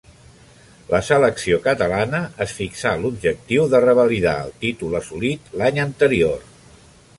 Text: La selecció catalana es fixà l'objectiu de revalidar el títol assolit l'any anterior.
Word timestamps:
La 0.93 1.01
selecció 1.09 1.59
catalana 1.65 2.21
es 2.47 2.55
fixà 2.61 2.95
l'objectiu 3.03 3.69
de 3.75 3.83
revalidar 3.87 4.35
el 4.49 4.57
títol 4.67 4.99
assolit 5.03 5.55
l'any 5.63 5.81
anterior. 5.89 6.45